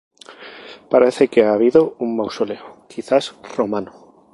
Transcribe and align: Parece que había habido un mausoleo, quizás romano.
Parece 0.93 1.27
que 1.27 1.41
había 1.41 1.53
habido 1.53 1.95
un 1.99 2.17
mausoleo, 2.17 2.87
quizás 2.89 3.35
romano. 3.55 3.93